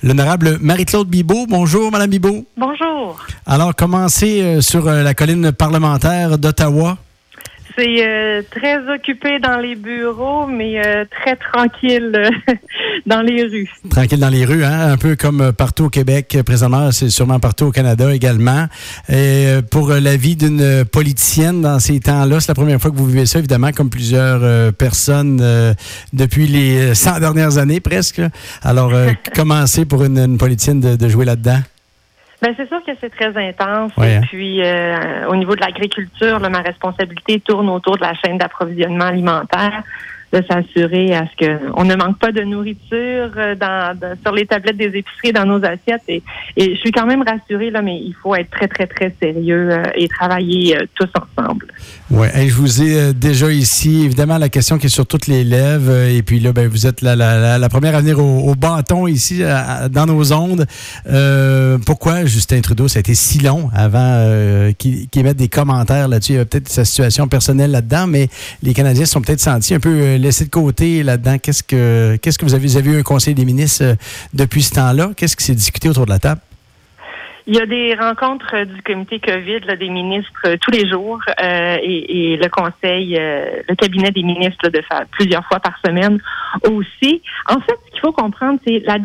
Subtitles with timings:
[0.00, 1.46] L'honorable Marie-Claude Bibot.
[1.48, 2.46] Bonjour, Madame Bibot.
[2.56, 3.18] Bonjour.
[3.46, 6.98] Alors, commencez euh, sur euh, la colline parlementaire d'Ottawa.
[7.78, 12.54] C'est euh, très occupé dans les bureaux, mais euh, très tranquille euh,
[13.06, 13.70] dans les rues.
[13.88, 14.90] Tranquille dans les rues, hein?
[14.90, 16.36] un peu comme partout au Québec.
[16.44, 18.66] Présentement, c'est sûrement partout au Canada également.
[19.08, 23.06] Et pour la vie d'une politicienne dans ces temps-là, c'est la première fois que vous
[23.06, 25.40] vivez ça, évidemment, comme plusieurs personnes
[26.12, 28.20] depuis les 100 dernières années presque.
[28.62, 28.92] Alors,
[29.36, 31.60] commencez pour une, une politicienne de, de jouer là-dedans?
[32.40, 33.92] Ben, c'est sûr que c'est très intense.
[33.96, 34.20] Ouais, Et hein.
[34.22, 39.82] puis, euh, au niveau de l'agriculture, ma responsabilité tourne autour de la chaîne d'approvisionnement alimentaire,
[40.32, 44.76] de s'assurer à ce qu'on ne manque pas de nourriture euh, dans, sur les tablettes
[44.76, 46.02] des épiceries, dans nos assiettes.
[46.08, 46.22] Et,
[46.56, 49.82] je suis quand même rassurée, là, mais il faut être très, très, très sérieux euh,
[49.94, 51.66] et travailler euh, tous ensemble.
[52.10, 56.06] Oui, je vous ai déjà ici, évidemment, la question qui est sur toutes les lèvres.
[56.06, 59.42] et puis là, ben, vous êtes la, la- première à venir au, bâton ici,
[59.90, 60.66] dans nos ondes.
[61.84, 64.26] Pourquoi Justin Trudeau, ça a été si long avant
[64.78, 66.32] qu'il qu'il mette des commentaires là-dessus?
[66.32, 68.28] Il y a peut-être sa situation personnelle là-dedans, mais
[68.62, 71.38] les Canadiens sont peut-être sentis un peu laissés de côté là-dedans.
[71.38, 73.94] Qu'est-ce que vous avez eu un conseil des ministres euh,
[74.34, 75.12] depuis ce temps-là?
[75.16, 76.40] Qu'est-ce qui s'est discuté autour de la table?
[77.50, 80.86] Il y a des rencontres euh, du comité COVID, là, des ministres euh, tous les
[80.86, 85.42] jours euh, et, et le conseil, euh, le cabinet des ministres là, de faire plusieurs
[85.46, 86.20] fois par semaine
[86.64, 87.22] aussi.
[87.46, 88.98] En fait, ce qu'il faut comprendre, c'est la,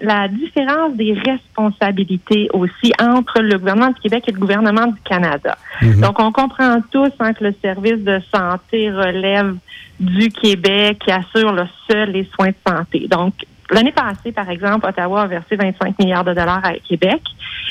[0.00, 5.58] la différence des responsabilités aussi entre le gouvernement du Québec et le gouvernement du Canada.
[5.82, 6.00] Mhm.
[6.00, 9.56] Donc, on comprend tous hein, que le service de santé relève
[10.00, 13.08] du Québec qui assure le seul les soins de santé.
[13.10, 13.34] Donc,
[13.70, 17.22] l'année passée, par exemple, Ottawa a versé 25 milliards de dollars à Québec.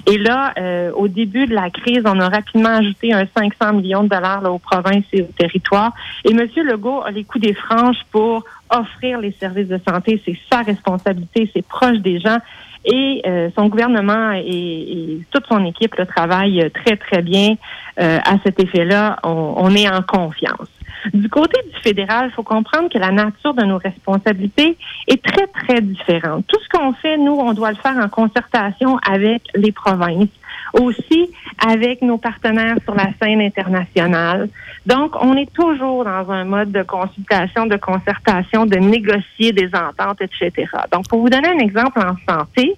[0.07, 4.03] Et là, euh, au début de la crise, on a rapidement ajouté un 500 millions
[4.03, 5.93] de dollars là, aux provinces et aux territoires.
[6.25, 6.47] Et M.
[6.63, 10.21] Legault a les coups des franges pour offrir les services de santé.
[10.25, 12.37] C'est sa responsabilité, c'est proche des gens.
[12.85, 17.55] Et euh, son gouvernement et, toute son équipe le travaillent très, très bien
[17.99, 19.19] euh, à cet effet-là.
[19.23, 20.69] On, on est en confiance.
[21.13, 24.77] Du côté du fédéral, il faut comprendre que la nature de nos responsabilités
[25.07, 26.45] est très, très différente.
[26.47, 30.29] Tout ce qu'on fait, nous, on doit le faire en concertation avec les provinces,
[30.73, 31.29] aussi
[31.65, 34.49] avec nos partenaires sur la scène internationale.
[34.85, 40.21] Donc, on est toujours dans un mode de consultation, de concertation, de négocier des ententes,
[40.21, 40.67] etc.
[40.91, 42.75] Donc, pour vous donner un exemple en santé,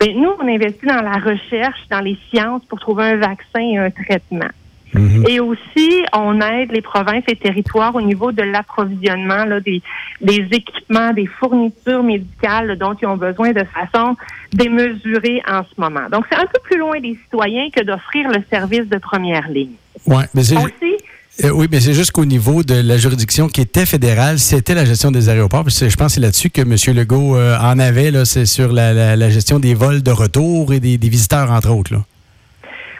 [0.00, 3.78] ben, nous, on investit dans la recherche, dans les sciences pour trouver un vaccin et
[3.78, 4.50] un traitement.
[4.94, 5.24] Mhm.
[5.28, 9.82] Et aussi, on aide les provinces et territoires au niveau de l'approvisionnement là, des,
[10.20, 14.16] des équipements, des fournitures médicales là, dont ils ont besoin de façon
[14.52, 16.08] démesurée en ce moment.
[16.10, 19.72] Donc, c'est un peu plus loin des citoyens que d'offrir le service de première ligne.
[20.06, 20.94] Ouais, mais c'est Aussi,
[21.42, 24.84] Euh, oui, mais c'est juste qu'au niveau de la juridiction qui était fédérale, c'était la
[24.84, 25.64] gestion des aéroports.
[25.64, 26.76] Puis je pense que c'est là-dessus que M.
[26.96, 28.12] Legault euh, en avait.
[28.12, 31.50] là, C'est sur la, la- la gestion des vols de retour et des, des visiteurs,
[31.50, 31.92] entre autres.
[31.94, 32.04] Là.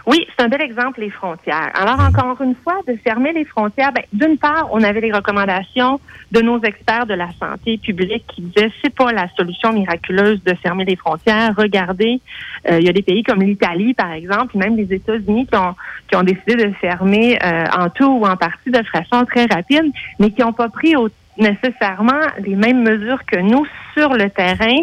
[0.07, 1.71] Oui, c'est un bel exemple, les frontières.
[1.75, 5.99] Alors, encore une fois, de fermer les frontières, ben, d'une part, on avait les recommandations
[6.31, 10.53] de nos experts de la santé publique qui disaient c'est pas la solution miraculeuse de
[10.55, 11.55] fermer les frontières.
[11.57, 12.21] Regardez,
[12.71, 16.23] euh, il y a des pays comme l'Italie, par exemple, même les États-Unis qui ont,
[16.23, 20.43] décidé de fermer euh, en tout ou en partie de façon très rapide, mais qui
[20.43, 21.09] n'ont pas pris au-
[21.39, 24.77] nécessairement les mêmes mesures que nous sur le terrain.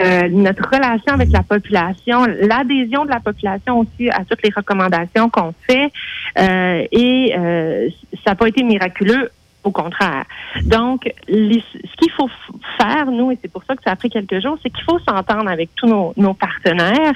[0.00, 5.30] Euh, notre relation avec la population, l'adhésion de la population aussi à toutes les recommandations
[5.30, 5.90] qu'on fait,
[6.38, 7.88] euh, et euh,
[8.24, 9.30] ça n'a pas été miraculeux.
[9.64, 10.24] Au contraire.
[10.62, 12.30] Donc, ce qu'il faut
[12.80, 15.00] faire, nous, et c'est pour ça que ça a pris quelques jours, c'est qu'il faut
[15.00, 17.12] s'entendre avec tous nos, partenaires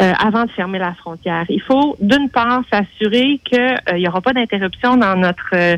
[0.00, 1.44] euh, avant de fermer la frontière.
[1.48, 5.76] Il faut, d'une part, s'assurer qu'il n'y aura pas d'interruption dans notre euh,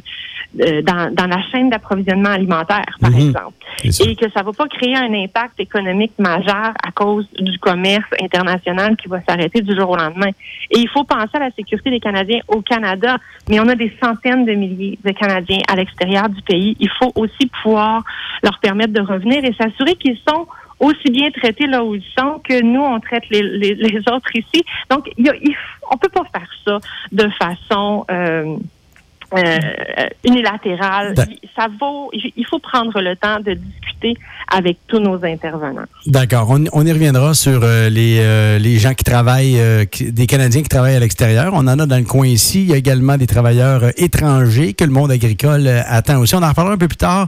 [0.61, 3.29] euh, dans, dans la chaîne d'approvisionnement alimentaire, par Mhm.
[3.29, 3.55] exemple
[3.85, 8.97] et que ça va pas créer un impact économique majeur à cause du commerce international
[8.97, 10.31] qui va s'arrêter du jour au lendemain.
[10.71, 13.93] Et il faut penser à la sécurité des Canadiens au Canada, mais on a des
[14.03, 16.77] centaines de milliers de Canadiens à l'extérieur du pays.
[16.81, 18.03] Il faut aussi pouvoir
[18.43, 20.49] leur permettre de revenir et s'assurer qu'ils sont
[20.81, 24.35] aussi bien traités là où ils sont que nous, on traite les, les, les autres
[24.35, 24.65] ici.
[24.91, 25.57] Donc, il y a, f-
[25.93, 26.79] on peut pas faire ça
[27.13, 28.05] de façon...
[28.11, 28.57] euh,
[29.37, 29.59] euh,
[30.25, 31.15] unilatérale.
[31.31, 32.11] Il- Ça vaut.
[32.13, 34.15] Il faut prendre le temps de discuter
[34.53, 35.87] avec tous nos intervenants.
[36.07, 36.49] D'accord.
[36.51, 40.27] On, on y reviendra sur euh, les, euh, les gens qui travaillent, euh, qui- des
[40.27, 41.51] Canadiens qui travaillent à l'extérieur.
[41.55, 42.63] On en a dans le coin ici.
[42.63, 46.35] Il y a également des travailleurs étrangers que le monde agricole attend aussi.
[46.37, 47.27] On en reparlera un peu plus tard.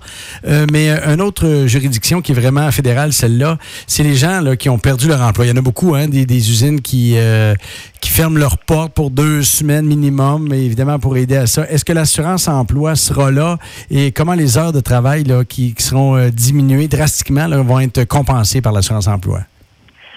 [0.72, 3.58] Mais une autre juridiction qui est vraiment fédérale, celle-là,
[3.88, 5.44] c'est les gens là, qui ont perdu leur emploi.
[5.44, 7.54] Il y en a beaucoup, hein, des, des usines qui, euh,
[8.00, 11.68] qui ferment leurs portes pour deux semaines minimum, évidemment pour aider à ça.
[11.68, 13.58] Est-ce que l'assurance emploi sera là
[13.90, 18.60] et comment les heures de travail là, qui, seront euh, diminuées drastiquement vont être compensées
[18.60, 19.40] par l'assurance emploi?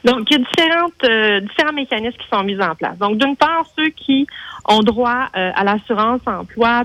[0.03, 2.97] Donc, il y a euh, différents mécanismes qui sont mis en place.
[2.97, 4.27] Donc, d'une part, ceux qui
[4.65, 6.83] ont droit euh, à l'assurance emploi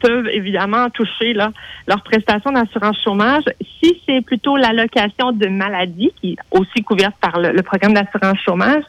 [0.00, 1.52] peuvent évidemment toucher là,
[1.86, 3.44] leur prestation d'assurance chômage.
[3.82, 8.82] Si c'est plutôt l'allocation de maladie, qui est aussi couverte par le, programme d'assurance chômage,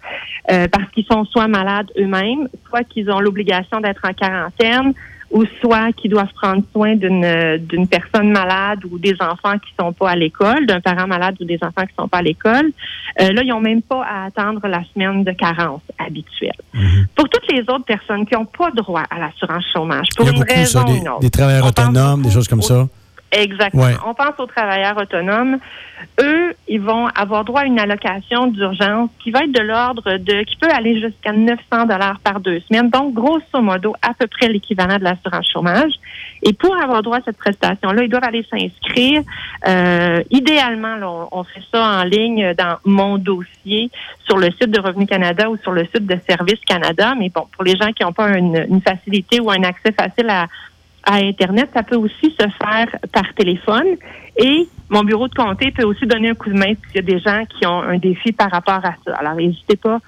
[0.52, 4.94] euh, parce qu'ils sont soit malades eux-mêmes, soit qu'ils ont l'obligation d'être en quarantaine,
[5.34, 9.92] ou soit qui doivent prendre soin d'une d'une personne malade ou des enfants qui sont
[9.92, 12.72] pas à l'école, d'un parent malade ou des enfants qui sont pas à l'école.
[13.20, 16.62] Euh, là, ils n'ont même pas à attendre la semaine de carence habituelle.
[16.74, 17.08] Mhm.
[17.16, 20.86] Pour toutes les autres personnes qui n'ont pas droit à l'assurance chômage, pour une raison
[20.86, 22.88] ou une autre, des travailleurs autonomes, des choses comme ça.
[23.34, 23.88] Exactement.
[24.06, 25.58] On pense aux travailleurs autonomes.
[26.22, 30.44] Eux, ils vont avoir droit à une allocation d'urgence qui va être de l'ordre de,
[30.44, 32.90] qui peut aller jusqu'à 900 dollars par deux semaines.
[32.92, 35.94] Donc, grosso modo, à peu près l'équivalent de l'assurance chômage.
[36.44, 39.24] Et pour avoir droit à cette prestation-là, ils doivent aller s'inscrire.
[39.68, 43.90] Euh, idéalement, on, fait ça en ligne dans mon dossier
[44.26, 47.16] sur le site de Revenu Canada ou sur le site de Service Canada.
[47.18, 50.48] Mais bon, pour les gens qui n'ont pas une facilité ou un accès facile à
[51.04, 53.98] à Internet, ça peut aussi se faire par téléphone.
[54.38, 57.02] Et mon bureau de comté peut aussi donner un coup de main s'il y a
[57.02, 59.16] des gens qui ont un défi par rapport à ça.
[59.16, 60.00] Alors, n'hésitez pas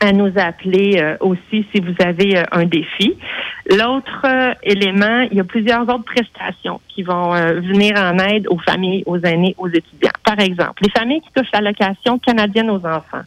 [0.00, 3.16] à nous appeler euh, aussi si vous avez euh, un défi.
[3.70, 8.58] L'autre euh, élément, il y a plusieurs autres prestations qui vont venir en aide aux
[8.58, 10.10] familles, aux aînés, aux étudiants.
[10.24, 13.22] Par exemple, les familles qui touchent l'allocation canadienne aux enfants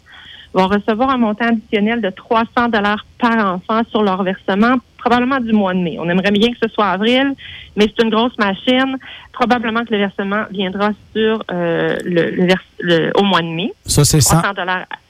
[0.54, 5.54] vont recevoir un montant additionnel de 300 dollars par enfant sur leur versement, probablement du
[5.54, 5.98] mois de mai.
[6.00, 7.34] On aimerait bien que ce soit avril,
[7.76, 8.98] mais c'est une grosse machine.
[9.34, 13.74] Probablement que le versement viendra sur euh, le, au mois de mai.
[13.86, 14.42] Ça, c'est sans,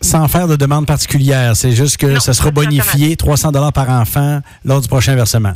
[0.01, 1.56] sans faire de demande particulière.
[1.56, 5.53] C'est juste que ça sera bonifié 300 dollars par enfant lors du prochain versement.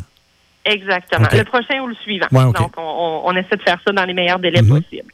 [0.65, 1.27] Exactement.
[1.31, 2.27] Le prochain ou le suivant.
[2.31, 4.81] Donc, on, essaie de faire ça dans les meilleurs délais mhm.
[4.81, 5.11] possibles.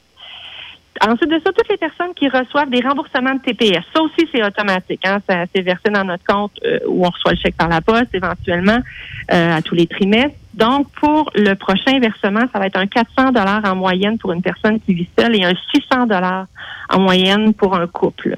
[1.01, 4.43] Ensuite de ça, toutes les personnes qui reçoivent des remboursements de TPS, ça aussi c'est
[4.43, 5.01] automatique.
[5.05, 5.19] Hein?
[5.29, 8.13] Ça c'est versé dans notre compte euh, où on reçoit le chèque par la poste
[8.13, 8.79] éventuellement
[9.31, 10.35] euh, à tous les trimestres.
[10.53, 14.41] Donc pour le prochain versement, ça va être un 400 dollars en moyenne pour une
[14.41, 16.47] personne qui vit seule et un 600 dollars
[16.89, 18.35] en moyenne pour un couple.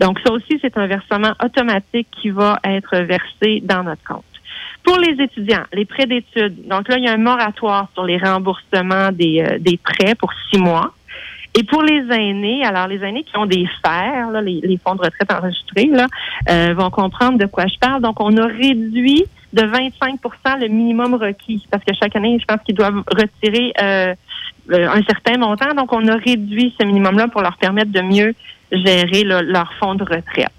[0.00, 4.24] Donc ça aussi c'est un versement automatique qui va être versé dans notre compte.
[4.84, 8.18] Pour les étudiants, les prêts d'études, donc là, il y a un moratoire sur les
[8.18, 10.93] remboursements des, euh, des prêts pour six mois.
[11.56, 15.02] Et pour les aînés, alors les aînés qui ont des fers, là, les, fonds de
[15.02, 16.06] retraite enregistrés, là,
[16.50, 18.02] euh, vont comprendre de quoi je parle.
[18.02, 22.60] Donc, on a réduit de 25% le minimum requis parce que chaque année, je pense
[22.64, 24.14] qu'ils doivent retirer euh,
[24.72, 25.72] euh, un certain montant.
[25.76, 28.34] Donc, on a réduit ce minimum-là pour leur permettre de mieux
[28.72, 30.50] gérer leur fonds de retraite.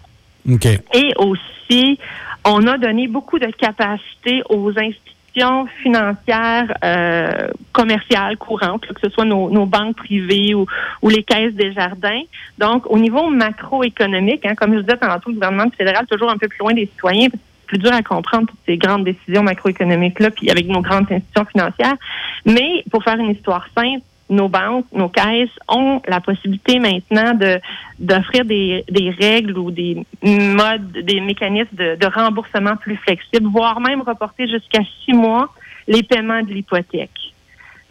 [0.50, 0.80] Okay.
[0.94, 2.00] Et aussi,
[2.46, 5.15] on a donné beaucoup de capacité aux institutions
[5.82, 10.66] financières euh, commerciales courantes, que ce soit nos, banques privées ou,
[11.10, 12.22] les caisses des jardins.
[12.58, 16.48] Donc, au niveau macroéconomique, hein, comme je disais tantôt, le gouvernement fédéral toujours un peu
[16.48, 17.28] plus loin des citoyens,
[17.68, 21.96] plus dur à comprendre toutes ces grandes décisions macroéconomiques-là, puis avec nos grandes institutions financières.
[22.46, 27.60] Mais pour faire une histoire simple, nos banques, nos caisses ont la possibilité maintenant de
[28.00, 33.80] d'offrir des, des règles ou des modes, des mécanismes de, de remboursement plus flexibles, voire
[33.80, 35.50] même reporter jusqu'à six mois
[35.88, 37.12] les paiements de l'hypothèque.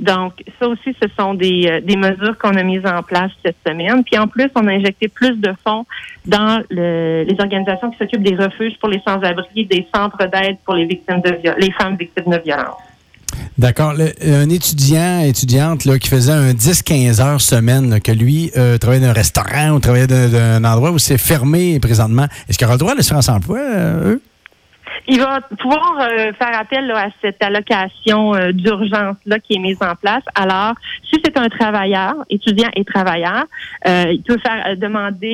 [0.01, 3.57] Donc, ça aussi, ce sont des, euh, des mesures qu'on a mises en place cette
[3.67, 4.03] semaine.
[4.03, 5.87] Puis en plus, on a injecté plus de fonds
[6.27, 10.75] dans le, les organisations qui s'occupent des refuges pour les sans-abri, des centres d'aide pour
[10.75, 12.83] les victimes de les femmes victimes de violence.
[13.59, 13.95] D'accord.
[14.23, 19.11] Un étudiant, étudiante là, qui faisait un 10-15 heures semaine, que lui euh, travaillait dans
[19.11, 22.79] un restaurant ou travaillait dans un endroit où c'est fermé présentement, est-ce qu'il aura le
[22.79, 24.23] droit à l'assurance emploi, euh, eux?
[25.07, 29.83] Il va pouvoir euh, faire appel à cette allocation euh, d'urgence là qui est mise
[29.83, 30.23] en place.
[30.35, 33.45] Alors, si c'est un travailleur, étudiant et travailleur,
[33.87, 35.25] euh, il peut faire demander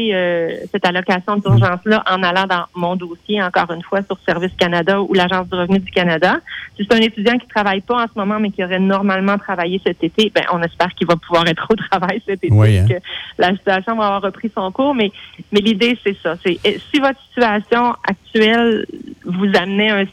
[0.73, 5.01] cette allocation d'urgence là en allant dans mon dossier encore une fois sur Service Canada
[5.01, 6.41] ou l'Agence du revenu du Canada.
[6.77, 9.81] Si c'est un étudiant qui travaille pas en ce moment mais qui aurait normalement travaillé
[9.85, 12.87] cet été, ben on espère qu'il va pouvoir être au travail cet été, oui, hein.
[12.89, 12.95] que
[13.39, 14.95] la situation va avoir repris son cours.
[14.95, 15.13] Mais
[15.53, 18.87] mais l'idée c'est ça, c'est si votre situation actuelle
[19.25, 20.05] vous amener un,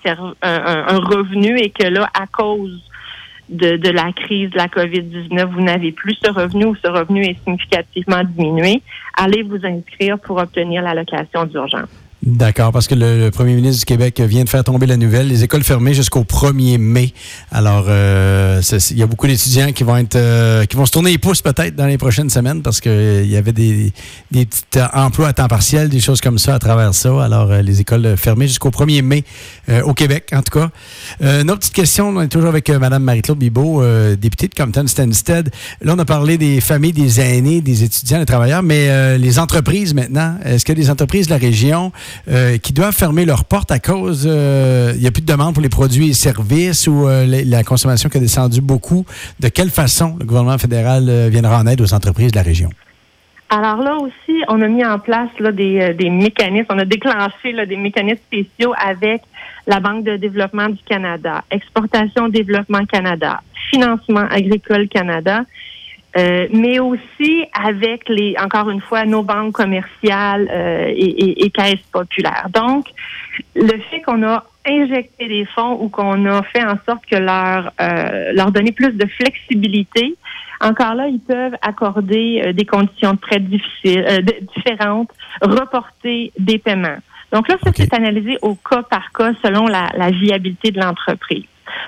[0.41, 2.81] un, revenu et que là, à cause
[3.49, 7.23] de, de la crise de la COVID-19, vous n'avez plus ce revenu ou ce revenu
[7.23, 8.81] est significativement diminué,
[9.15, 12.06] allez vous inscrire pour obtenir l'allocation d'urgence.
[12.23, 15.27] D'accord, parce que le, premier ministre du Québec vient de faire tomber la nouvelle.
[15.27, 17.13] Les écoles fermées jusqu'au 1er mai.
[17.51, 18.59] Alors, euh,
[18.89, 21.43] il y a beaucoup d'étudiants qui vont être, euh, qui vont se tourner les pouces
[21.43, 23.93] peut-être dans les prochaines semaines parce qu'il euh, y avait des,
[24.31, 27.23] des petits emplois à temps partiel, des choses comme ça à travers ça.
[27.23, 29.23] Alors, les écoles fermées jusqu'au 1er mai
[29.83, 30.69] au Québec, en tout cas.
[31.21, 33.83] une autre petite question, on est toujours avec Mme Marie-Claude Bibot,
[34.15, 35.51] députée de Compton-Stanstead.
[35.81, 39.93] Là, on a parlé des familles, des aînés, des étudiants, des travailleurs, mais les entreprises
[39.93, 41.91] maintenant, est-ce que les entreprises de la région
[42.27, 45.53] euh, qui doivent fermer leurs portes à cause, euh, il n'y a plus de demande
[45.53, 49.05] pour les produits et services ou euh, la consommation qui a descendu beaucoup.
[49.39, 52.69] De quelle façon le gouvernement fédéral viendra en aide aux entreprises de la région?
[53.49, 58.19] Alors là aussi, on a mis en place des, mécanismes, on a déclenché des mécanismes
[58.25, 59.21] spéciaux avec
[59.65, 65.43] la Banque de développement du Canada, Exportation Développement Canada, Financement agricole Canada
[66.17, 71.85] euh, mais aussi avec les, encore une fois, nos banques commerciales euh, et, et, caisses
[71.91, 72.47] populaires.
[72.53, 72.87] Donc,
[73.55, 77.71] le fait qu'on a injecté des fonds ou qu'on a fait en sorte que leur
[77.79, 80.15] euh, leur donner plus de flexibilité,
[80.59, 84.03] encore là, ils peuvent accorder des conditions de prêt difficiles,
[84.55, 86.97] différentes, reporter des paiements.
[87.31, 91.45] Donc là, ça c'est analysé au cas par cas selon la, la viabilité de l'entreprise.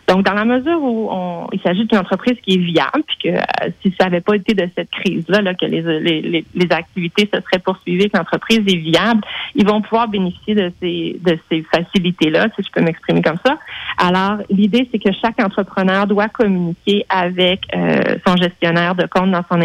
[0.07, 3.37] Donc, dans la mesure où on, il s'agit d'une entreprise qui est viable, puis que
[3.37, 7.29] euh, si ça n'avait pas été de cette crise-là, là, que les, les, les, activités
[7.33, 9.21] se seraient poursuivies, que l'entreprise est viable,
[9.55, 13.57] ils vont pouvoir bénéficier de ces, de ces facilités-là, si je peux m'exprimer comme ça.
[13.97, 19.43] Alors, l'idée, c'est que chaque entrepreneur doit communiquer avec euh, son gestionnaire de compte dans
[19.51, 19.61] son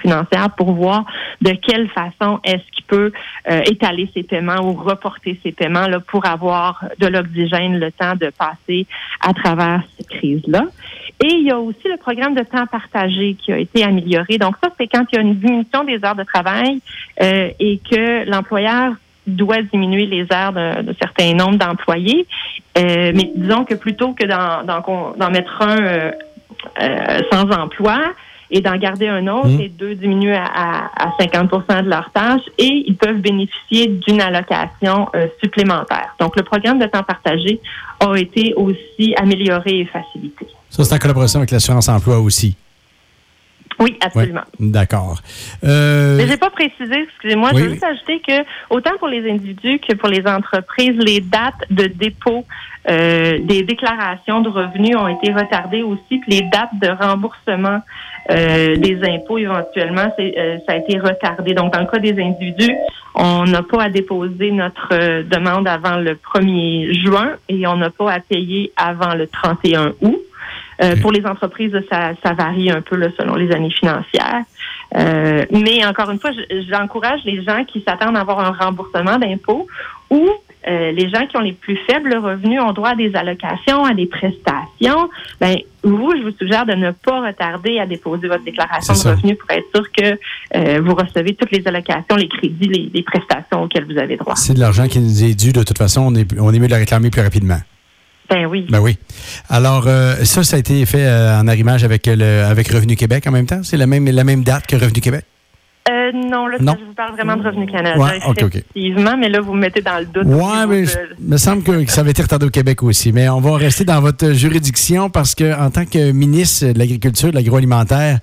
[0.00, 1.04] financière pour voir
[1.40, 3.12] de quelle façon est-ce qu'il peut
[3.50, 8.14] euh, étaler ses paiements ou reporter ses paiements là, pour avoir de l'oxygène le temps
[8.14, 8.86] de passer
[9.20, 10.62] à travers cette crise-là.
[11.22, 14.38] Et il y a aussi le programme de temps partagé qui a été amélioré.
[14.38, 16.80] Donc ça, c'est quand il y a une diminution des heures de travail
[17.22, 18.94] euh, et que l'employeur
[19.26, 22.26] doit diminuer les heures d'un certain nombre d'employés.
[22.78, 26.10] Euh, mais disons que plutôt que d'en mettre un
[27.30, 27.98] sans emploi,
[28.50, 29.60] et d'en garder un autre mmh.
[29.60, 35.08] et deux diminuer à, à, 50% de leurs tâches et ils peuvent bénéficier d'une allocation
[35.14, 36.14] euh, supplémentaire.
[36.18, 37.60] Donc, le programme de temps partagé
[38.00, 40.46] a été aussi amélioré et facilité.
[40.68, 42.56] Ça, c'est en collaboration avec l'assurance emploi aussi.
[43.80, 44.42] Oui, absolument.
[44.58, 45.20] D'accord.
[45.64, 46.18] Euh...
[46.18, 49.94] Mais j'ai pas précisé, excusez-moi, je veux juste ajouter que autant pour les individus que
[49.94, 52.44] pour les entreprises, les dates de dépôt
[52.88, 57.80] euh, des déclarations de revenus ont été retardées aussi, puis les dates de remboursement
[58.30, 61.52] euh, des impôts éventuellement, euh, ça a été retardé.
[61.52, 62.74] Donc, dans le cas des individus,
[63.14, 68.12] on n'a pas à déposer notre demande avant le 1er juin et on n'a pas
[68.12, 70.20] à payer avant le 31 août.
[70.82, 74.44] Euh, pour les entreprises, ça, ça, varie un peu là, selon les années financières.
[74.96, 76.30] Euh, mais encore une fois,
[76.70, 79.66] j'encourage les gens qui s'attendent à avoir un remboursement d'impôts
[80.08, 80.26] ou
[80.68, 83.94] euh, les gens qui ont les plus faibles revenus ont droit à des allocations, à
[83.94, 85.08] des prestations.
[85.40, 89.38] Ben, vous, je vous suggère de ne pas retarder à déposer votre déclaration de revenus
[89.38, 93.86] pour être sûr que vous recevez toutes les allocations, les crédits, les, les prestations auxquelles
[93.90, 94.36] vous avez droit.
[94.36, 95.52] C'est de l'argent qui nous est dû.
[95.52, 97.60] De toute façon, on est, on est mieux de la réclamer plus rapidement.
[98.30, 98.66] Ben oui.
[98.70, 98.96] Ben oui.
[99.48, 103.26] Alors, euh, ça, ça a été fait euh, en arrimage avec, le, avec Revenu Québec
[103.26, 103.62] en même temps?
[103.64, 105.24] C'est la même, la même date que Revenu Québec?
[106.14, 107.98] Euh, non, là, je vous parle vraiment de Revenu Canada.
[107.98, 110.24] Ouais, effectivement, mais là, vous me mettez dans le doute.
[110.26, 110.84] Oui, mais
[111.18, 113.12] il me semble que, ça avait été retardé au Québec aussi.
[113.12, 117.30] Mais on va rester dans votre juridiction parce que, en tant que ministre de l'Agriculture,
[117.30, 118.18] de l'Agroalimentaire,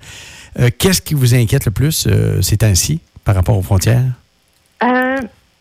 [0.78, 2.08] qu'est-ce qui vous inquiète le plus
[2.40, 4.04] ces temps-ci par rapport aux frontières?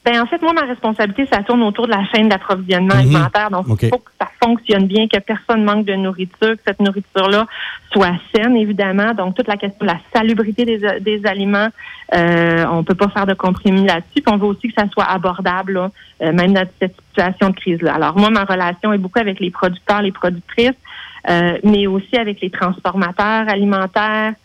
[0.08, 3.02] Ben, en fait, moi, ma responsabilité, ça tourne autour de la chaîne d'approvisionnement mhm.
[3.02, 3.50] alimentaire.
[3.52, 7.46] Donc, il faut que ça fonctionne bien, que personne manque de nourriture, que cette nourriture-là
[7.92, 9.14] soit saine, évidemment.
[9.14, 11.68] Donc, toute la question de la salubrité des, aliments,
[12.16, 14.22] euh, on peut pas faire de compromis là-dessus.
[14.22, 17.96] Puis, on veut aussi que ça soit abordable, euh, même dans cette situation de crise-là.
[17.96, 20.72] Alors, moi, ma relation est beaucoup avec les producteurs, les productrices,
[21.30, 24.36] euh, mais aussi avec les transformateurs alimentaires,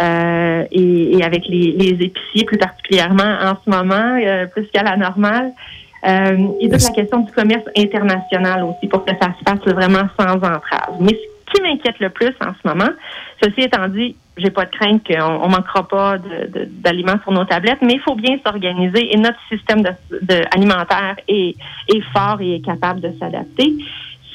[0.00, 5.52] euh, et, avec les, épiciers plus particulièrement en ce moment, euh, plus qu'à la normale.
[6.04, 10.08] Euh, et toute la question du commerce international aussi pour que ça se fasse vraiment
[10.18, 10.96] sans entrave.
[10.98, 12.90] Mais ce qui m'inquiète le plus en ce moment,
[13.42, 17.82] ceci étant dit, j'ai pas de crainte qu'on on manquera pas d'aliments sur nos tablettes,
[17.82, 21.54] mais il faut bien s'organiser et notre système de, alimentaire est,
[21.88, 23.74] est fort et est capable de s'adapter.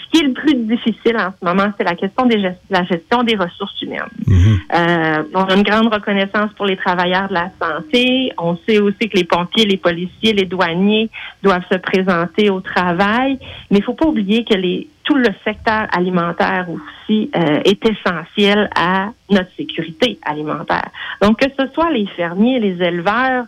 [0.07, 2.35] Ce qui est le plus difficile en ce moment, c'est la question de
[2.69, 4.01] la gestion des ressources humaines.
[4.25, 4.59] Mhm.
[4.73, 8.31] euh, on a une grande reconnaissance pour les travailleurs de la santé.
[8.37, 11.09] On sait aussi que les pompiers, les policiers, les douaniers
[11.43, 13.37] doivent se présenter au travail.
[13.69, 18.69] Mais il faut pas oublier que les tout le secteur alimentaire aussi euh, est essentiel
[18.75, 20.89] à notre sécurité alimentaire.
[21.21, 23.45] Donc, que ce soit les fermiers, les éleveurs,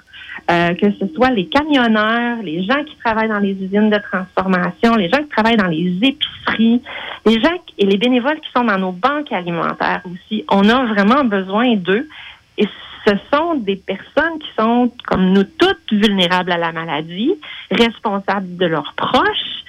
[0.50, 4.96] euh, que ce soit les camionneurs, les gens qui travaillent dans les usines de transformation,
[4.96, 6.82] les gens qui travaillent dans les épiceries,
[7.26, 10.46] les gens et les bénévoles qui sont dans nos banques alimentaires aussi.
[10.50, 12.08] On a vraiment besoin d'eux.
[12.58, 12.68] Et
[13.06, 17.34] ce sont des personnes qui sont, comme nous toutes, vulnérables à la maladie,
[17.70, 19.60] responsables de leurs proches,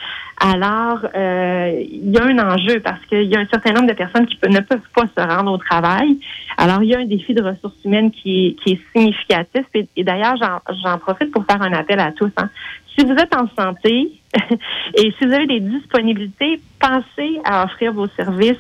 [0.43, 3.93] alors, euh, il y a un enjeu parce qu'il y a un certain nombre de
[3.93, 6.19] personnes qui ne peuvent pas se rendre au travail.
[6.57, 9.67] Alors, il y a un défi de ressources humaines qui est, significatif.
[9.75, 12.31] Et, d'ailleurs, j'en profite pour faire un appel à tous.
[12.39, 12.49] Hein.
[12.97, 14.13] Si vous êtes en santé
[14.95, 18.57] et si vous avez des disponibilités, pensez à offrir vos services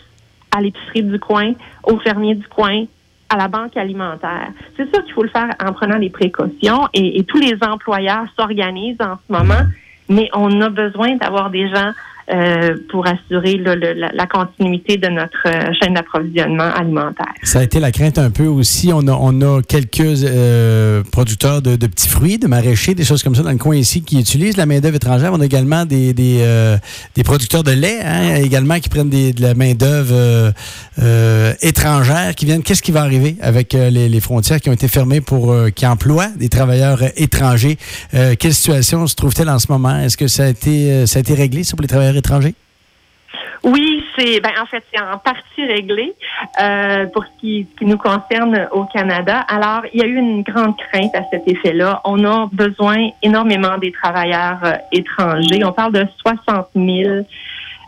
[0.54, 1.52] à l'épicerie du coin,
[1.84, 2.84] aux fermiers du coin,
[3.30, 4.48] à la banque alimentaire.
[4.76, 9.00] C'est ça qu'il faut le faire en prenant des précautions et tous les employeurs s'organisent
[9.00, 9.64] en ce moment
[10.10, 11.92] mais on a besoin d'avoir des gens
[12.32, 17.26] euh, pour assurer la, continuité de notre euh, chaîne d'approvisionnement alimentaire.
[17.42, 18.92] Ça a été la crainte un peu aussi.
[18.92, 23.50] On a, quelques euh, producteurs de, petits fruits, de maraîchers, des choses comme ça dans
[23.50, 25.32] le coin ici qui utilisent la main-d'œuvre étrangère.
[25.32, 30.52] On a également des, des, producteurs de lait, hein, également qui prennent de la main-d'œuvre
[31.62, 32.62] étrangère qui viennent.
[32.62, 36.48] Qu'est-ce qui va arriver avec les, frontières qui ont été fermées pour qui emploient des
[36.48, 37.76] travailleurs étrangers?
[38.38, 39.98] quelle situation se trouve-t-elle en ce moment?
[39.98, 42.54] Est-ce que ça a été, ça a été réglé sur les travailleurs étrangers?
[43.62, 46.14] Oui, c'est ben en fait c'est en partie réglé
[46.62, 49.40] euh, pour ce qui, nous concerne au Canada.
[49.48, 52.00] Alors il y a eu une grande crainte à cet effet-là.
[52.04, 55.62] On a besoin énormément des travailleurs euh, étrangers.
[55.64, 57.26] On parle de 60 000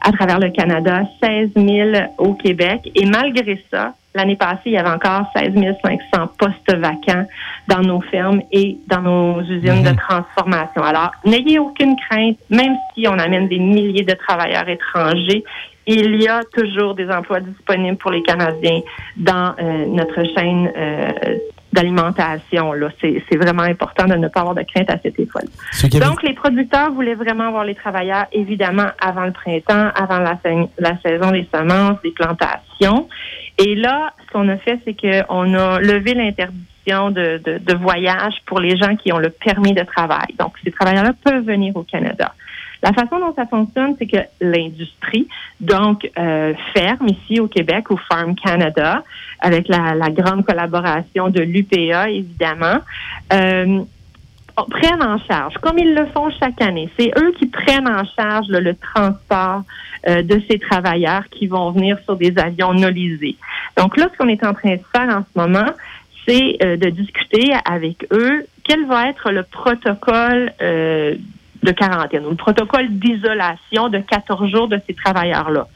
[0.02, 2.90] à travers le Canada, 16 000 au Québec.
[2.94, 7.26] Et malgré ça, L'année passée, il y avait encore 16 500 postes vacants
[7.68, 9.96] dans nos fermes et dans nos usines de mhm.
[9.96, 10.82] transformation.
[10.82, 15.44] Alors, n'ayez aucune crainte, même si on amène des milliers de travailleurs étrangers,
[15.86, 18.80] il y a toujours des emplois disponibles pour les Canadiens
[19.16, 21.38] dans euh, notre chaîne euh,
[21.72, 22.72] d'alimentation.
[22.72, 25.48] Là, c'est, vraiment important de ne pas avoir de crainte à cette école.
[26.00, 30.38] Donc, les producteurs voulaient vraiment avoir les travailleurs, évidemment, avant le printemps, avant la,
[30.78, 33.08] la saison des semences, des plantations.
[33.58, 38.60] Et là, ce qu'on a fait, c'est qu'on a levé l'interdiction de, de, voyage pour
[38.60, 40.34] les gens qui ont le permis de travail.
[40.38, 42.34] Donc, ces travailleurs-là peuvent venir au Canada.
[42.82, 45.28] La façon dont ça fonctionne, c'est que l'industrie,
[45.60, 49.04] donc euh, ferme ici au Québec ou Farm Canada,
[49.38, 52.78] avec la, grande collaboration de l'UPA, évidemment,
[53.32, 53.80] euh,
[54.70, 56.90] prennent en charge, comme ils le font chaque année.
[56.98, 59.62] C'est eux qui prennent en charge le transport
[60.08, 63.36] euh, de ces travailleurs qui vont venir sur des avions nolisés.
[63.76, 65.70] Donc là, ce qu'on est en train de faire en ce moment,
[66.26, 70.52] c'est euh, de discuter avec eux quel va être le protocole
[71.62, 75.66] de quarantaine ou le protocole d'isolation de 14 jours de ces travailleurs-là.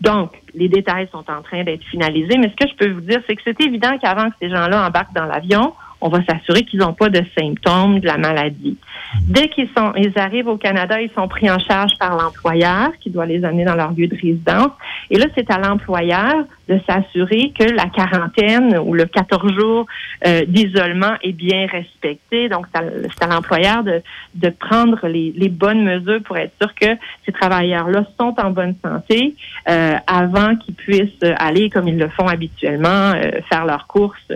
[0.00, 3.20] Donc, les détails sont en train d'être finalisés, mais ce que je peux vous dire,
[3.26, 5.72] c'est que c'est évident qu'avant que ces gens-là embarquent dans l'avion,
[6.06, 8.76] on va s'assurer qu'ils n'ont pas de symptômes de la maladie.
[9.22, 13.10] Dès qu'ils sont, ils arrivent au Canada, ils sont pris en charge par l'employeur qui
[13.10, 14.70] doit les amener dans leur lieu de résidence.
[15.10, 19.86] Et là, c'est à l'employeur de s'assurer que la quarantaine ou le 14 jours
[20.26, 22.48] euh, d'isolement est bien respecté.
[22.48, 27.32] Donc, c'est à l'employeur de, prendre les, les, bonnes mesures pour être sûr que ces
[27.32, 29.34] travailleurs-là sont en bonne santé
[29.68, 34.32] euh, avant qu'ils puissent aller, comme ils le font habituellement, euh, faire leurs courses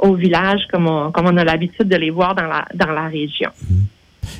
[0.00, 3.08] au village comme on, comme on a l'habitude de les voir dans la, dans la
[3.08, 3.50] région.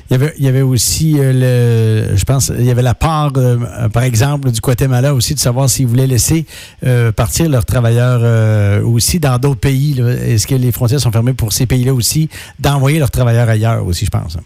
[0.09, 2.93] Il y, avait, il y avait aussi, euh, le, je pense, il y avait la
[2.93, 6.45] part, euh, par exemple, du Guatemala aussi, de savoir s'ils voulaient laisser
[6.85, 9.99] euh, partir leurs travailleurs aussi dans d'autres pays.
[9.99, 14.05] Est-ce que les frontières sont fermées pour ces pays-là aussi, d'envoyer leurs travailleurs ailleurs aussi,
[14.05, 14.37] je pense?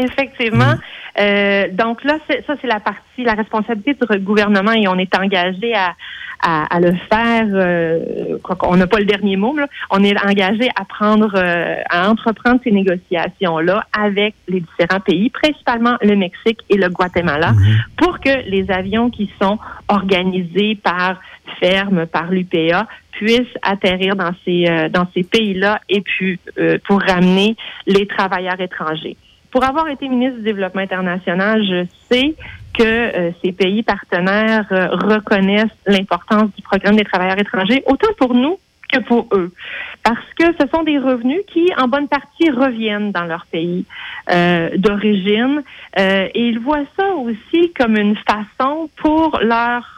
[0.00, 0.74] Effectivement.
[1.18, 1.74] Mm.
[1.74, 5.94] donc là, ça, c'est la partie, la responsabilité du gouvernement et on est engagé à,
[6.42, 7.46] à, le faire.
[7.52, 9.66] Euh, on n'a pas le dernier mot, là.
[9.90, 15.96] on est engagé à prendre, euh, à entreprendre ces négociations-là avec les différents pays, principalement
[16.02, 17.78] le Mexique et le Guatemala, mhm.
[17.96, 19.58] pour que les avions qui sont
[19.88, 21.20] organisés par
[21.60, 26.38] ferme, par l'UPA, puissent atterrir dans ces euh, dans ces pays-là et puis
[26.86, 27.56] pour ramener
[27.86, 29.16] les travailleurs étrangers.
[29.50, 32.34] Pour avoir été ministre du Développement international, je sais
[32.74, 38.34] que euh, ces pays partenaires euh, reconnaissent l'importance du programme des travailleurs étrangers, autant pour
[38.34, 38.58] nous
[38.92, 39.52] que pour eux.
[40.02, 43.84] Parce que ce sont des revenus qui, en bonne partie, reviennent dans leur pays
[44.30, 45.62] euh, d'origine.
[45.96, 49.97] et ils voient ça aussi comme une façon pour leur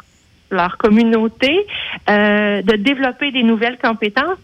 [0.51, 1.67] leur communauté
[2.09, 4.39] de développer des nouvelles compétences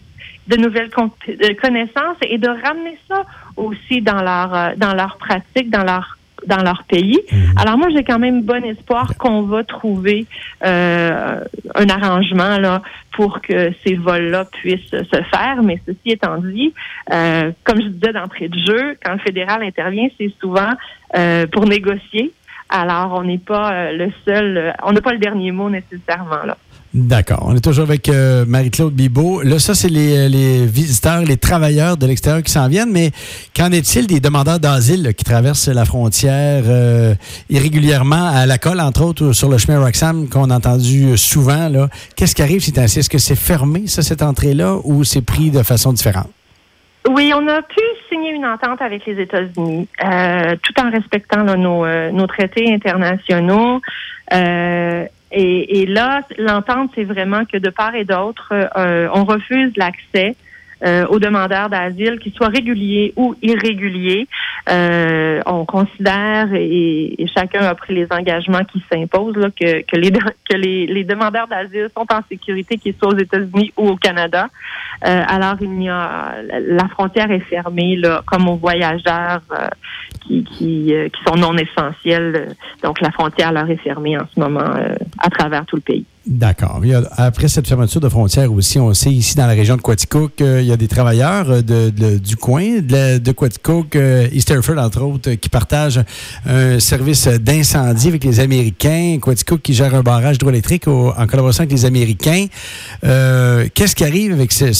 [0.47, 3.23] de nouvelles connaissances et de ramener ça
[3.57, 7.19] aussi dans leur dans leur pratique, dans leur dans leur pays.
[7.31, 7.53] Mhm.
[7.57, 10.25] Alors moi, j'ai quand même bon espoir qu'on va trouver
[10.65, 11.39] euh,
[11.75, 15.63] un arrangement là pour que ces vols-là puissent se faire.
[15.63, 16.73] Mais ceci étant dit,
[17.11, 20.71] euh, comme je disais d'entrée de jeu, quand le fédéral intervient, c'est souvent
[21.17, 22.31] euh, pour négocier.
[22.69, 26.57] Alors, on n'est pas le seul, on n'a pas le dernier mot nécessairement là.
[26.93, 27.43] D'accord.
[27.45, 29.41] On est toujours avec euh, Marie-Claude Bibot.
[29.41, 33.11] Là, ça, c'est les, visiteurs, les travailleurs de l'extérieur qui s'en viennent, mais
[33.55, 37.13] qu'en est-il des demandeurs d'asile qui traversent la frontière euh,
[37.49, 41.69] irrégulièrement à la colle, entre autres, sur le chemin Roxham qu'on a entendu souvent?
[42.15, 42.63] Qu'est-ce qui arrive?
[42.77, 42.99] Ainsi?
[42.99, 46.29] Est-ce que c'est fermé, ça, cette entrée-là, ou c'est pris de façon différente?
[47.09, 51.85] Oui, on a pu signer une entente avec les États-Unis, euh, tout en respectant nos,
[52.11, 53.81] nos, traités internationaux.
[55.31, 60.35] Et, et là, l'entente, c'est vraiment que de part et d'autre, euh, on refuse l'accès
[60.85, 64.27] euh, aux demandeurs d'asile, qu'ils soient réguliers ou irréguliers.
[64.69, 70.11] Euh, on considère, et, chacun a pris les engagements qui s'imposent, que, que, les,
[70.49, 74.49] que les, les demandeurs d'asile sont en sécurité, qu'ils soient aux États-Unis ou au Canada.
[75.05, 79.67] Euh, alors, il y a la frontière est fermée, là, comme aux voyageurs euh,
[80.21, 82.55] qui, qui, euh, qui, sont non essentiels.
[82.83, 84.73] Donc, la frontière leur est fermée en ce moment
[85.19, 86.05] à travers tout le pays.
[86.27, 86.81] D'accord.
[87.15, 90.65] Après cette fermeture de frontières aussi, on sait ici dans la région de Quaticook, il
[90.65, 95.31] y a des travailleurs euh, de, du coin de, de Quaticook, euh, Easterford entre autres,
[95.35, 96.01] qui partagent
[96.45, 99.19] un service d'incendie avec les Américains.
[99.21, 102.47] Quaticook qui gère un barrage hydroélectrique en collaboration avec les Américains.
[103.05, 104.73] Euh, qu'est-ce qui arrive avec ce,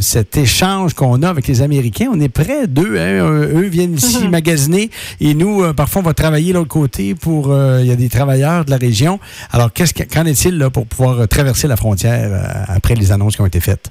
[0.00, 2.08] cet échange qu'on a avec les Américains?
[2.12, 2.96] On est près d'eux.
[2.98, 3.24] Hein?
[3.54, 7.56] Eux viennent ici magasiner et nous, parfois, on va travailler de l'autre côté pour...
[7.80, 9.20] il y a des travailleurs de la région.
[9.52, 13.42] Alors, qu'est-ce qu'en est-il pour pouvoir euh, traverser la frontière euh, après les annonces qui
[13.42, 13.90] ont été faites?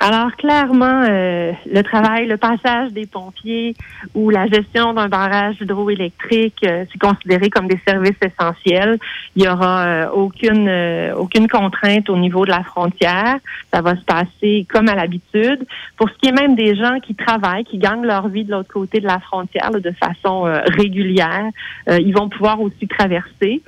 [0.00, 3.74] Alors clairement, euh, le travail, le passage des pompiers
[4.14, 8.98] ou la gestion d'un barrage hydroélectrique, c'est considéré comme des services essentiels.
[9.34, 10.70] Il y aura aucune
[11.16, 13.38] aucune contrainte au niveau de la frontière.
[13.74, 15.66] Ça va se passer comme à l'habitude.
[15.96, 18.72] Pour ce qui est même des gens qui travaillent, qui gagnent leur vie de l'autre
[18.72, 20.42] côté de la frontière de façon
[20.76, 21.48] régulière,
[21.88, 23.62] ils vont pouvoir aussi traverser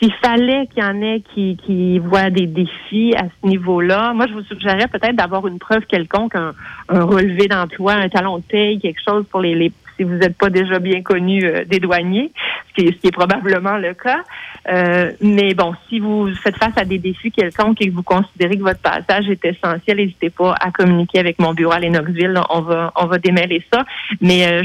[0.00, 4.26] s'il fallait qu'il y en ait qui, qui voient des défis à ce niveau-là, moi,
[4.26, 6.54] je vous suggérerais peut-être d'avoir une preuve quelconque, un,
[6.88, 10.48] relevé d'emploi, un talon de paye, quelque chose pour les, les si vous n'êtes pas
[10.48, 12.32] déjà bien connu euh, des douaniers,
[12.68, 14.22] ce qui, est, ce qui, est, probablement le cas.
[14.70, 18.56] Euh, mais bon, si vous faites face à des défis quelconques et que vous considérez
[18.56, 22.40] que votre passage est essentiel, n'hésitez pas à communiquer avec mon bureau à Lennoxville.
[22.48, 23.84] On va, on va démêler ça.
[24.22, 24.62] Mais euh,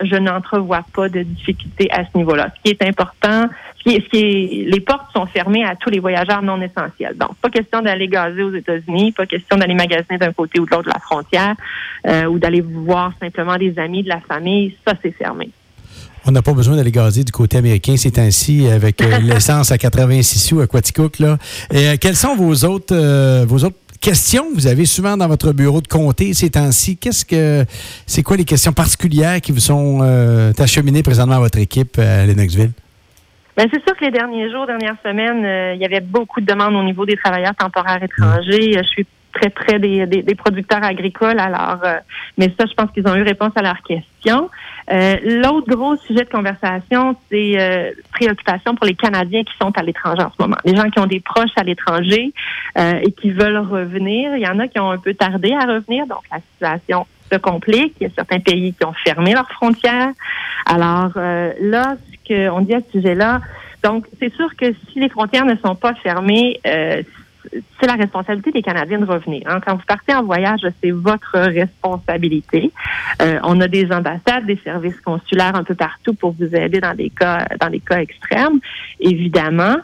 [0.00, 2.48] je n'entrevois pas de difficultés à ce niveau-là.
[2.56, 3.46] Ce qui est important,
[3.84, 6.60] ce qui est, ce qui est, les portes sont fermées à tous les voyageurs non
[6.60, 7.16] essentiels.
[7.18, 10.70] Donc, pas question d'aller gazer aux États-Unis, pas question d'aller magasiner d'un côté ou de
[10.70, 11.54] l'autre de la frontière,
[12.06, 14.74] euh, ou d'aller voir simplement des amis, de la famille.
[14.86, 15.50] Ça, c'est fermé.
[16.26, 19.78] On n'a pas besoin d'aller gazer du côté américain c'est ainsi avec euh, l'essence à
[19.78, 21.18] 86 sous à Quaticook.
[21.18, 21.38] Là.
[21.70, 25.28] Et, euh, quelles sont vos autres, euh, vos autres questions que vous avez souvent dans
[25.28, 26.96] votre bureau de comté ces temps-ci?
[26.96, 27.64] Qu'est-ce que
[28.06, 30.00] c'est quoi les questions particulières qui vous sont
[30.58, 32.72] acheminées présentement à votre équipe à Lennoxville?
[33.56, 36.74] Ben, c'est sûr que les derniers jours, dernières semaines, il y avait beaucoup de demandes
[36.74, 38.72] au niveau des travailleurs temporaires étrangers.
[38.72, 41.38] Je suis très près des, des, producteurs agricoles.
[41.38, 41.96] Alors, euh,
[42.38, 44.48] mais ça, je pense qu'ils ont eu réponse à leurs questions.
[44.90, 49.82] Euh, L'autre gros sujet de conversation, c'est euh, préoccupation pour les Canadiens qui sont à
[49.82, 50.56] l'étranger en ce moment.
[50.64, 52.32] Les gens qui ont des proches à l'étranger
[52.78, 54.36] euh, et qui veulent revenir.
[54.36, 57.38] Il y en a qui ont un peu tardé à revenir, donc la situation se
[57.38, 57.94] complique.
[58.00, 60.10] Il y a certains pays qui ont fermé leurs frontières.
[60.66, 63.40] Alors là, ce qu'on dit à ce sujet-là,
[63.82, 66.60] donc c'est sûr que si les frontières ne sont pas fermées,
[67.80, 69.42] c'est la responsabilité des Canadiens de revenir.
[69.46, 69.60] Hein.
[69.64, 72.72] Quand vous partez en voyage, c'est votre responsabilité.
[73.22, 76.94] Euh, on a des ambassades, des services consulaires un peu partout pour vous aider dans
[76.94, 78.60] des cas, dans des cas extrêmes,
[79.00, 79.76] évidemment.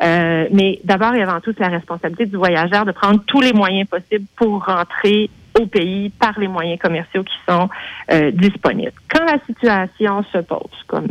[0.00, 3.52] Euh, mais d'abord et avant tout, c'est la responsabilité du voyageur de prendre tous les
[3.52, 5.28] moyens possibles pour rentrer
[5.60, 7.68] au pays par les moyens commerciaux qui sont
[8.12, 8.92] euh, disponibles.
[9.12, 11.08] Quand la situation se pose, comme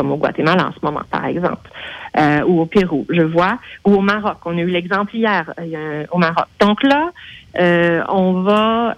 [0.00, 1.68] comme au Guatemala en ce moment, par exemple,
[2.16, 4.38] euh, ou au Pérou, je vois, ou au Maroc.
[4.46, 6.46] On a eu l'exemple hier euh, au Maroc.
[6.58, 7.10] Donc là,
[7.60, 8.94] euh, on va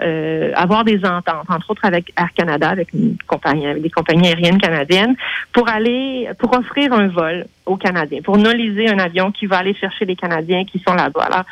[0.54, 4.60] avoir des ententes, entre autres avec Air Canada, avec une compagnie, avec des compagnies aériennes
[4.60, 5.16] canadiennes,
[5.52, 9.74] pour aller, pour offrir un vol aux Canadiens, pour noliser un avion qui va aller
[9.74, 11.44] chercher les Canadiens qui sont là-bas.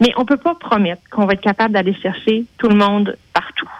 [0.00, 3.70] mais on peut pas promettre qu'on va être capable d'aller chercher tout le monde partout.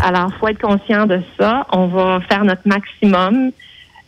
[0.00, 1.66] Alors, faut être conscient de ça.
[1.72, 3.52] On va faire notre maximum.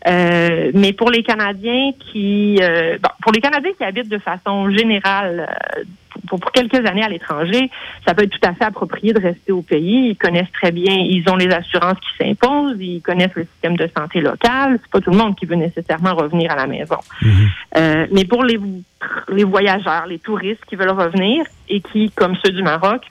[0.07, 4.71] Euh, mais pour les Canadiens qui, euh, bon, pour les Canadiens qui habitent de façon
[4.71, 5.83] générale euh,
[6.29, 7.69] pour, pour, quelques années à l'étranger,
[8.07, 10.11] ça peut être tout à fait approprié de rester au pays.
[10.11, 13.89] Ils connaissent très bien, ils ont les assurances qui s'imposent, ils connaissent le système de
[13.97, 14.79] santé local.
[14.83, 16.99] C'est pas tout le monde qui veut nécessairement revenir à la maison.
[17.77, 18.59] Euh, mais pour les,
[19.29, 23.03] les voyageurs, les touristes qui veulent revenir et qui, comme ceux du Maroc,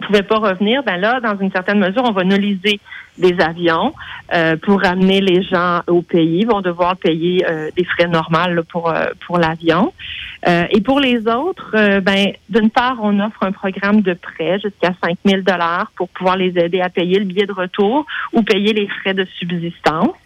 [0.00, 2.80] pouvaient pas revenir, ben là, dans une certaine mesure, on va nulliser
[3.18, 3.94] des avions
[4.34, 6.40] euh, pour ramener les gens au pays.
[6.40, 9.92] Ils vont devoir payer euh, des frais normaux pour euh, pour l'avion.
[10.46, 14.58] Euh, et pour les autres, euh, ben d'une part, on offre un programme de prêt
[14.60, 18.42] jusqu'à 5 000 dollars pour pouvoir les aider à payer le billet de retour ou
[18.42, 20.16] payer les frais de subsistance.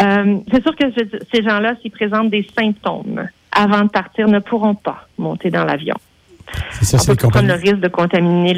[0.00, 0.84] Euh, c'est sûr que
[1.32, 5.96] ces gens-là, s'ils présentent des symptômes avant de partir, ne pourront pas monter dans l'avion.
[6.82, 8.54] Ça, on peut prendre le risque de contaminer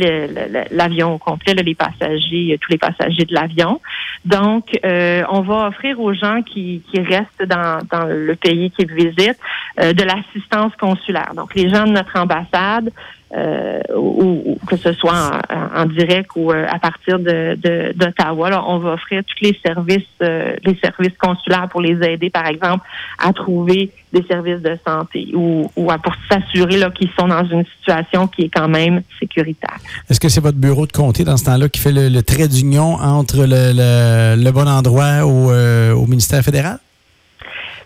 [0.70, 3.81] l'avion au complet, les passagers, tous les passagers de l'avion.
[4.24, 8.92] Donc, euh, on va offrir aux gens qui, qui restent dans, dans, le pays qu'ils
[8.92, 9.40] visitent
[9.81, 11.33] euh, de l'assistance consulaire.
[11.35, 12.90] Donc, les gens de notre ambassade,
[13.33, 17.57] euh, ou, ou, que ce soit en, en direct ou euh, à partir de
[17.95, 22.47] d'Ottawa, on va offrir tous les services, euh, les services consulaires pour les aider, par
[22.47, 22.85] exemple,
[23.19, 27.64] à trouver des services de santé ou, ou à, pour s'assurer qu'ils sont dans une
[27.79, 29.77] situation qui est quand même sécuritaire.
[30.09, 32.49] Est-ce que c'est votre bureau de comté dans ce temps-là qui fait le, le trait
[32.49, 36.79] d'union entre le, le, le, bon endroit au, euh, au ministère fédéral?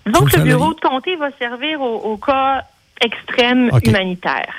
[0.07, 2.63] Donc, le bureau de comté va servir au, au cas
[3.03, 3.91] extrême okay.
[3.91, 4.53] humanitaire.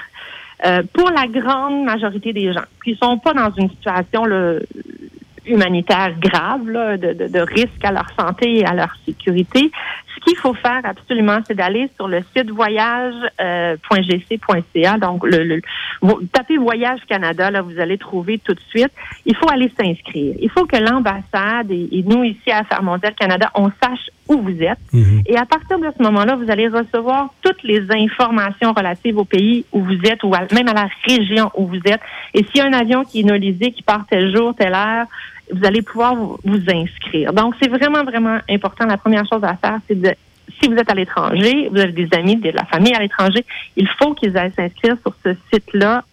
[0.66, 4.60] Euh, pour la grande majorité des gens qui sont pas dans une situation là,
[5.46, 9.72] humanitaire grave, là, de, de, de, risque à leur santé et à leur sécurité,
[10.16, 14.94] ce qu'il faut faire absolument, c'est d'aller sur le site voyage.gc.ca.
[14.94, 15.62] Euh, donc, le, le,
[16.32, 18.92] tapez Voyage Canada, là, vous allez trouver tout de suite.
[19.26, 20.36] Il faut aller s'inscrire.
[20.40, 24.38] Il faut que l'ambassade et, et, nous ici à Affaires mondiales Canada, on sache où
[24.38, 24.80] vous êtes.
[24.94, 25.22] -hmm.
[25.26, 29.66] Et à partir de ce moment-là, vous allez recevoir toutes les informations relatives au pays
[29.72, 32.02] où vous êtes ou à, même à la région où vous êtes.
[32.34, 35.08] Et s'il y a un avion qui est nolisé, qui part tel jour, telle heure,
[35.52, 37.34] vous allez pouvoir vous, vous inscrire.
[37.34, 38.86] Donc, c'est vraiment, vraiment important.
[38.86, 40.12] La première chose à faire, c'est de
[40.60, 43.88] si vous êtes à l'étranger, vous avez des amis, de la famille à l'étranger, il
[43.98, 46.04] faut qu'ils aillent s'inscrire sur ce site-là,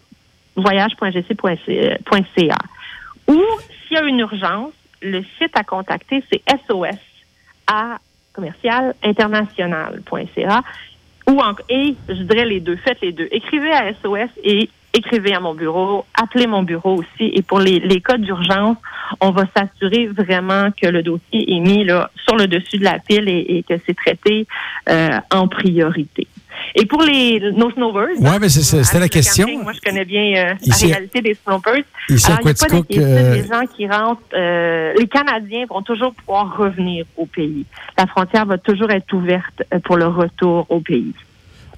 [0.55, 2.57] voyage.gc.ca.
[3.27, 3.41] Ou
[3.87, 6.99] s'il y a une urgence, le site à contacter, c'est SOS
[7.73, 7.99] à
[8.33, 10.61] commercial international.ca.
[11.27, 13.27] Ou en, et je dirais les deux, faites les deux.
[13.31, 17.31] Écrivez à SOS et écrivez à mon bureau, appelez mon bureau aussi.
[17.33, 18.77] Et pour les, les cas d'urgence,
[19.21, 22.99] on va s'assurer vraiment que le dossier est mis là, sur le dessus de la
[22.99, 24.47] pile et, que c'est traité
[24.89, 26.27] euh, en priorité.
[26.75, 29.45] Et pour les nos snowbirds, ouais, mais c'était la question.
[29.45, 31.83] Camping, moi, je connais bien euh, ici, la réalité des snowbirds.
[32.09, 33.35] Ici Alors, à Quaticook, euh...
[33.35, 37.65] les gens qui rentrent, euh, les Canadiens vont toujours pouvoir revenir au pays.
[37.97, 41.13] La frontière va toujours être ouverte euh, pour le retour au pays.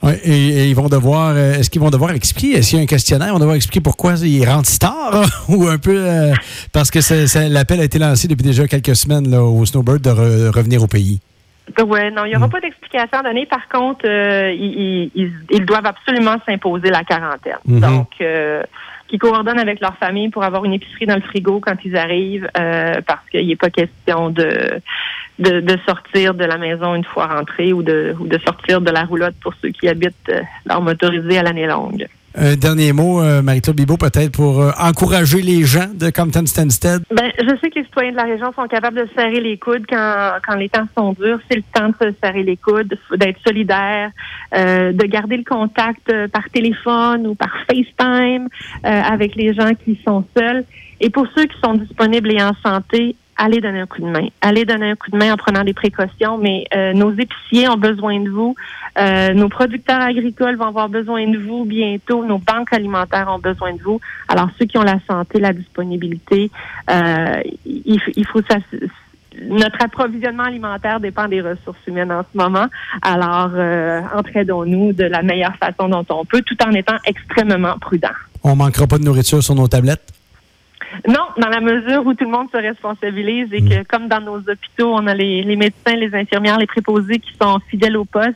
[0.04, 2.82] Ouais, et, et, ils vont devoir, euh, est-ce qu'ils vont devoir expliquer, est-ce qu'il y
[2.82, 5.96] a un questionnaire, ils vont devoir expliquer pourquoi ils rentrent si tard, ou un peu,
[5.98, 6.34] euh,
[6.72, 7.00] parce que
[7.50, 10.88] l'appel a été lancé depuis déjà quelques semaines là, au Snowbird de re, revenir au
[10.88, 11.22] pays.
[11.80, 12.52] Oui, non, il n'y aura mmh.
[12.52, 13.46] pas d'explication à donner.
[13.46, 17.58] Par contre, euh, ils, ils, ils, doivent absolument s'imposer la quarantaine.
[17.66, 17.80] Mmh.
[17.80, 18.64] Donc, euh,
[19.08, 22.50] qui coordonnent avec leur famille pour avoir une épicerie dans le frigo quand ils arrivent,
[22.58, 24.80] euh, parce qu'il n'est pas question de,
[25.40, 28.92] de, de sortir de la maison une fois rentrés ou de, ou de sortir de
[28.92, 30.32] la roulotte pour ceux qui habitent
[30.66, 32.08] leur motorisé à l'année longue.
[32.38, 37.02] Un dernier mot, euh, Marie-Claude Bibot, peut-être pour euh, encourager les gens de Compton Stansted.
[37.10, 39.86] Ben, je sais que les citoyens de la région sont capables de serrer les coudes
[39.88, 41.40] quand, quand les temps sont durs.
[41.50, 44.12] C'est le temps de se serrer les coudes, d'être solidaire,
[44.54, 48.50] euh, de garder le contact euh, par téléphone ou par FaceTime
[48.86, 50.66] euh, avec les gens qui sont seuls.
[51.00, 54.28] Et pour ceux qui sont disponibles et en santé, allez donner un coup de main.
[54.42, 57.78] Allez donner un coup de main en prenant des précautions, mais euh, nos épiciers ont
[57.78, 58.56] besoin de vous.
[58.98, 62.24] Euh, nos producteurs agricoles vont avoir besoin de vous bientôt.
[62.26, 64.00] Nos banques alimentaires ont besoin de vous.
[64.28, 66.50] Alors, ceux qui ont la santé, la disponibilité,
[66.90, 68.58] euh, il, faut ça
[69.42, 72.68] notre approvisionnement alimentaire dépend des ressources humaines en ce moment.
[73.02, 73.52] Alors,
[74.16, 78.14] entraidons-nous de la meilleure façon dont on peut, tout en étant extrêmement prudent.
[78.44, 80.14] On manquera pas de nourriture sur nos tablettes?
[81.08, 84.38] Non, dans la mesure où tout le monde se responsabilise et que, comme dans nos
[84.38, 88.36] hôpitaux, on a les, les médecins, les infirmières, les préposés qui sont fidèles au poste,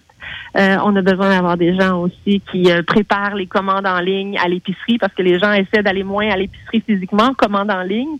[0.57, 4.37] euh, on a besoin d'avoir des gens aussi qui euh, préparent les commandes en ligne
[4.37, 8.17] à l'épicerie parce que les gens essaient d'aller moins à l'épicerie physiquement, commandes en ligne.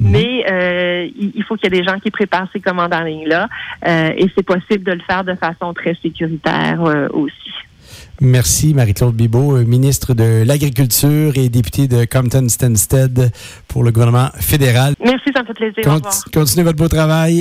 [0.00, 0.10] Mmh.
[0.10, 3.48] Mais euh, il faut qu'il y ait des gens qui préparent ces commandes en ligne-là.
[3.86, 7.52] Euh, et c'est possible de le faire de façon très sécuritaire euh, aussi.
[8.22, 13.32] Merci, Marie-Claude Bibeau, ministre de l'Agriculture et députée de Compton-Stanstead
[13.66, 14.92] pour le gouvernement fédéral.
[15.02, 15.82] Merci, ça me fait plaisir.
[15.84, 17.38] Cont continuez votre beau travail.